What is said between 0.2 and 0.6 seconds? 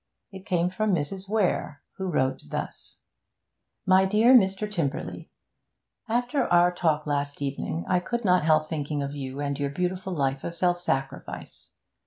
It